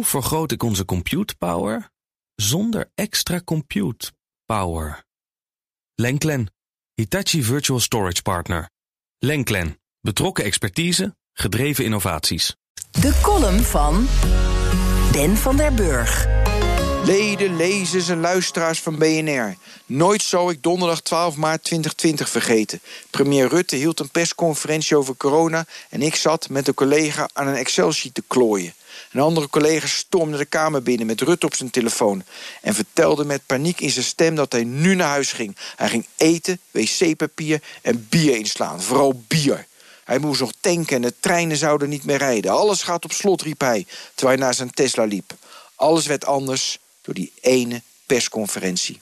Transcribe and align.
Hoe 0.00 0.08
vergroot 0.08 0.52
ik 0.52 0.62
onze 0.62 0.84
compute 0.84 1.34
power 1.36 1.90
zonder 2.34 2.90
extra 2.94 3.40
compute 3.44 4.12
power? 4.46 5.04
Lenklen, 5.94 6.52
Hitachi 6.94 7.42
Virtual 7.42 7.80
Storage 7.80 8.22
Partner. 8.22 8.70
Lenklen, 9.18 9.80
betrokken 10.00 10.44
expertise, 10.44 11.16
gedreven 11.32 11.84
innovaties. 11.84 12.56
De 12.90 13.18
column 13.22 13.60
van 13.60 14.08
Ben 15.12 15.36
van 15.36 15.56
der 15.56 15.74
Burg. 15.74 16.26
Leden, 17.04 17.56
lezers 17.56 18.08
en 18.08 18.20
luisteraars 18.20 18.80
van 18.80 18.98
BNR. 18.98 19.56
Nooit 19.86 20.22
zal 20.22 20.50
ik 20.50 20.62
donderdag 20.62 21.00
12 21.00 21.36
maart 21.36 21.64
2020 21.64 22.28
vergeten. 22.28 22.80
Premier 23.10 23.48
Rutte 23.48 23.76
hield 23.76 24.00
een 24.00 24.10
persconferentie 24.10 24.96
over 24.96 25.16
corona... 25.16 25.64
en 25.88 26.02
ik 26.02 26.14
zat 26.14 26.48
met 26.48 26.68
een 26.68 26.74
collega 26.74 27.28
aan 27.32 27.46
een 27.46 27.54
Excel-sheet 27.54 28.14
te 28.14 28.22
klooien. 28.26 28.74
Een 29.10 29.20
andere 29.20 29.48
collega 29.48 29.86
stormde 29.86 30.36
de 30.36 30.44
kamer 30.44 30.82
binnen 30.82 31.06
met 31.06 31.20
Rutte 31.20 31.46
op 31.46 31.54
zijn 31.54 31.70
telefoon... 31.70 32.24
en 32.60 32.74
vertelde 32.74 33.24
met 33.24 33.46
paniek 33.46 33.80
in 33.80 33.90
zijn 33.90 34.04
stem 34.04 34.34
dat 34.34 34.52
hij 34.52 34.64
nu 34.64 34.94
naar 34.94 35.08
huis 35.08 35.32
ging. 35.32 35.56
Hij 35.76 35.88
ging 35.88 36.06
eten, 36.16 36.60
wc-papier 36.70 37.62
en 37.82 38.06
bier 38.08 38.36
inslaan. 38.36 38.82
Vooral 38.82 39.22
bier. 39.28 39.66
Hij 40.04 40.18
moest 40.18 40.40
nog 40.40 40.52
tanken 40.60 40.96
en 40.96 41.02
de 41.02 41.14
treinen 41.20 41.56
zouden 41.56 41.88
niet 41.88 42.04
meer 42.04 42.18
rijden. 42.18 42.50
Alles 42.50 42.82
gaat 42.82 43.04
op 43.04 43.12
slot, 43.12 43.42
riep 43.42 43.60
hij, 43.60 43.86
terwijl 44.14 44.38
hij 44.38 44.46
naar 44.46 44.54
zijn 44.54 44.70
Tesla 44.70 45.04
liep. 45.04 45.32
Alles 45.74 46.06
werd 46.06 46.26
anders 46.26 46.78
door 47.02 47.14
die 47.14 47.32
ene 47.40 47.82
persconferentie. 48.06 49.00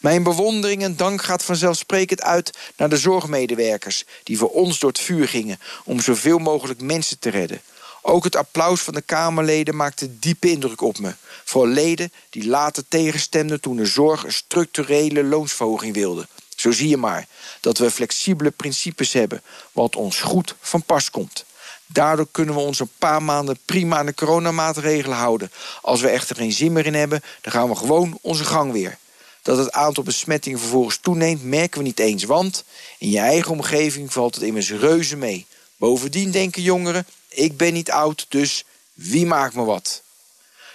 Mijn 0.00 0.22
bewondering 0.22 0.82
en 0.82 0.96
dank 0.96 1.22
gaat 1.22 1.44
vanzelfsprekend 1.44 2.22
uit 2.22 2.58
naar 2.76 2.88
de 2.88 2.98
zorgmedewerkers... 2.98 4.04
die 4.22 4.38
voor 4.38 4.50
ons 4.50 4.78
door 4.78 4.90
het 4.90 5.00
vuur 5.00 5.28
gingen 5.28 5.60
om 5.84 6.00
zoveel 6.00 6.38
mogelijk 6.38 6.80
mensen 6.80 7.18
te 7.18 7.30
redden. 7.30 7.60
Ook 8.02 8.24
het 8.24 8.36
applaus 8.36 8.80
van 8.80 8.94
de 8.94 9.00
Kamerleden 9.00 9.76
maakte 9.76 10.18
diepe 10.18 10.50
indruk 10.50 10.80
op 10.80 10.98
me. 10.98 11.14
Voor 11.44 11.66
leden 11.66 12.12
die 12.30 12.46
later 12.46 12.84
tegenstemden 12.88 13.60
toen 13.60 13.76
de 13.76 13.86
zorg 13.86 14.24
een 14.24 14.32
structurele 14.32 15.24
loonsverhoging 15.24 15.94
wilde. 15.94 16.26
Zo 16.56 16.72
zie 16.72 16.88
je 16.88 16.96
maar 16.96 17.26
dat 17.60 17.78
we 17.78 17.90
flexibele 17.90 18.50
principes 18.50 19.12
hebben... 19.12 19.42
wat 19.72 19.96
ons 19.96 20.20
goed 20.20 20.54
van 20.60 20.82
pas 20.82 21.10
komt. 21.10 21.44
Daardoor 21.86 22.28
kunnen 22.30 22.54
we 22.54 22.60
ons 22.60 22.80
een 22.80 22.90
paar 22.98 23.22
maanden 23.22 23.58
prima 23.64 23.98
aan 23.98 24.06
de 24.06 24.14
coronamaatregelen 24.14 25.16
houden. 25.16 25.52
Als 25.82 26.00
we 26.00 26.08
echter 26.08 26.36
geen 26.36 26.52
zin 26.52 26.72
meer 26.72 26.86
in 26.86 26.94
hebben, 26.94 27.22
dan 27.40 27.52
gaan 27.52 27.68
we 27.68 27.74
gewoon 27.74 28.18
onze 28.20 28.44
gang 28.44 28.72
weer. 28.72 28.98
Dat 29.42 29.58
het 29.58 29.72
aantal 29.72 30.02
besmettingen 30.02 30.58
vervolgens 30.58 30.98
toeneemt, 31.00 31.44
merken 31.44 31.78
we 31.78 31.84
niet 31.84 31.98
eens. 31.98 32.24
Want 32.24 32.64
in 32.98 33.10
je 33.10 33.18
eigen 33.18 33.52
omgeving 33.52 34.12
valt 34.12 34.34
het 34.34 34.44
immers 34.44 34.70
reuze 34.70 35.16
mee. 35.16 35.46
Bovendien 35.76 36.30
denken 36.30 36.62
jongeren, 36.62 37.06
ik 37.28 37.56
ben 37.56 37.72
niet 37.72 37.90
oud, 37.90 38.26
dus 38.28 38.64
wie 38.92 39.26
maakt 39.26 39.54
me 39.54 39.64
wat? 39.64 40.02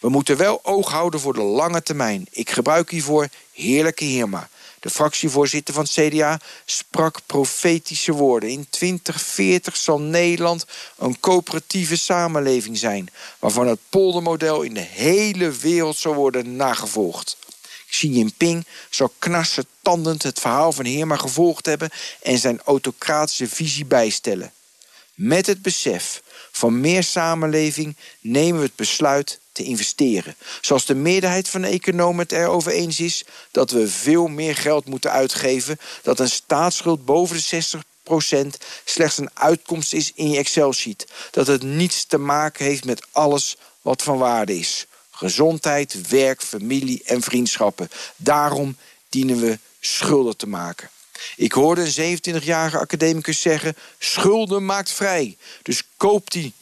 We 0.00 0.08
moeten 0.08 0.36
wel 0.36 0.64
oog 0.64 0.90
houden 0.90 1.20
voor 1.20 1.34
de 1.34 1.42
lange 1.42 1.82
termijn. 1.82 2.26
Ik 2.30 2.50
gebruik 2.50 2.90
hiervoor 2.90 3.28
heerlijke 3.52 4.04
Heerma. 4.04 4.48
De 4.80 4.90
fractievoorzitter 4.90 5.74
van 5.74 5.82
het 5.82 5.92
CDA 5.92 6.40
sprak 6.64 7.20
profetische 7.26 8.12
woorden. 8.12 8.50
In 8.50 8.66
2040 8.70 9.76
zal 9.76 10.00
Nederland 10.00 10.66
een 10.98 11.20
coöperatieve 11.20 11.96
samenleving 11.96 12.78
zijn... 12.78 13.08
waarvan 13.38 13.66
het 13.66 13.78
poldermodel 13.88 14.62
in 14.62 14.74
de 14.74 14.80
hele 14.80 15.50
wereld 15.50 15.96
zal 15.96 16.14
worden 16.14 16.56
nagevolgd. 16.56 17.36
Xi 17.86 18.08
Jinping 18.08 18.66
zal 18.90 19.12
tandend 19.82 20.22
het 20.22 20.40
verhaal 20.40 20.72
van 20.72 20.84
Heerma 20.84 21.16
gevolgd 21.16 21.66
hebben... 21.66 21.90
en 22.22 22.38
zijn 22.38 22.60
autocratische 22.64 23.48
visie 23.48 23.84
bijstellen. 23.84 24.52
Met 25.16 25.46
het 25.46 25.62
besef 25.62 26.22
van 26.52 26.80
meer 26.80 27.02
samenleving 27.02 27.96
nemen 28.20 28.60
we 28.60 28.66
het 28.66 28.76
besluit 28.76 29.40
te 29.52 29.62
investeren. 29.62 30.36
Zoals 30.60 30.86
de 30.86 30.94
meerderheid 30.94 31.48
van 31.48 31.60
de 31.60 31.68
economen 31.68 32.22
het 32.22 32.32
erover 32.32 32.72
eens 32.72 33.00
is... 33.00 33.24
dat 33.50 33.70
we 33.70 33.88
veel 33.88 34.26
meer 34.26 34.56
geld 34.56 34.86
moeten 34.86 35.10
uitgeven... 35.10 35.78
dat 36.02 36.20
een 36.20 36.28
staatsschuld 36.28 37.04
boven 37.04 37.36
de 37.36 37.82
60% 38.44 38.48
slechts 38.84 39.18
een 39.18 39.30
uitkomst 39.34 39.92
is 39.92 40.12
in 40.14 40.30
je 40.30 40.38
Excel-sheet. 40.38 41.06
Dat 41.30 41.46
het 41.46 41.62
niets 41.62 42.04
te 42.04 42.18
maken 42.18 42.64
heeft 42.64 42.84
met 42.84 43.06
alles 43.10 43.56
wat 43.82 44.02
van 44.02 44.18
waarde 44.18 44.58
is. 44.58 44.86
Gezondheid, 45.10 46.08
werk, 46.08 46.42
familie 46.42 47.02
en 47.04 47.22
vriendschappen. 47.22 47.88
Daarom 48.16 48.76
dienen 49.08 49.40
we 49.40 49.58
schulden 49.80 50.36
te 50.36 50.46
maken. 50.46 50.90
Ik 51.36 51.52
hoorde 51.52 51.92
een 51.96 52.18
27-jarige 52.18 52.78
academicus 52.78 53.40
zeggen... 53.40 53.76
schulden 53.98 54.64
maakt 54.64 54.90
vrij. 54.90 55.36
Dus 55.62 55.82
koop 55.96 56.30
die 56.30 56.52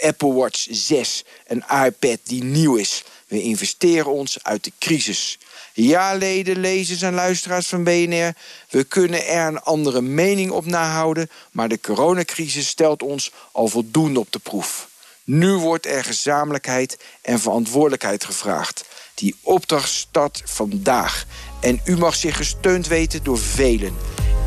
Apple 0.00 0.32
Watch 0.32 0.66
6, 0.70 1.24
een 1.46 1.64
iPad 1.84 2.18
die 2.22 2.44
nieuw 2.44 2.76
is. 2.76 3.04
We 3.26 3.42
investeren 3.42 4.12
ons 4.12 4.44
uit 4.44 4.64
de 4.64 4.72
crisis. 4.78 5.38
Ja, 5.72 6.14
leden, 6.14 6.58
lezers 6.58 7.02
en 7.02 7.14
luisteraars 7.14 7.66
van 7.66 7.84
BNR... 7.84 8.34
we 8.68 8.84
kunnen 8.84 9.26
er 9.26 9.46
een 9.46 9.60
andere 9.60 10.00
mening 10.00 10.50
op 10.50 10.66
nahouden... 10.66 11.30
maar 11.52 11.68
de 11.68 11.80
coronacrisis 11.80 12.68
stelt 12.68 13.02
ons 13.02 13.30
al 13.52 13.68
voldoende 13.68 14.20
op 14.20 14.32
de 14.32 14.38
proef. 14.38 14.90
Nu 15.24 15.52
wordt 15.52 15.86
er 15.86 16.04
gezamenlijkheid 16.04 16.98
en 17.22 17.40
verantwoordelijkheid 17.40 18.24
gevraagd. 18.24 18.84
Die 19.14 19.36
opdracht 19.42 19.88
start 19.88 20.42
vandaag. 20.44 21.26
En 21.62 21.80
u 21.84 21.96
mag 21.96 22.14
zich 22.14 22.36
gesteund 22.36 22.86
weten 22.86 23.24
door 23.24 23.38
velen. 23.38 23.92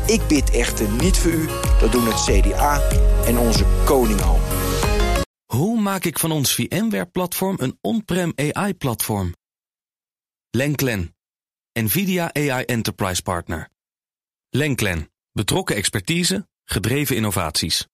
Ik 0.06 0.20
bid 0.28 0.50
echter 0.50 0.88
niet 0.88 1.16
voor 1.16 1.32
u, 1.32 1.46
dat 1.80 1.92
doen 1.92 2.06
het 2.06 2.24
CDA 2.24 2.80
en 3.26 3.38
onze 3.38 3.64
koning 3.84 4.20
al. 4.20 4.40
Hoe 5.46 5.80
maak 5.80 6.04
ik 6.04 6.18
van 6.18 6.30
ons 6.32 6.54
VMware-platform 6.54 7.56
een 7.58 7.78
on-prem 7.80 8.32
AI-platform? 8.34 9.34
Lenklen, 10.50 11.16
NVIDIA 11.72 12.30
AI 12.32 12.64
Enterprise 12.64 13.22
Partner. 13.22 13.68
Lenklen, 14.50 15.10
betrokken 15.32 15.76
expertise, 15.76 16.48
gedreven 16.64 17.16
innovaties. 17.16 17.86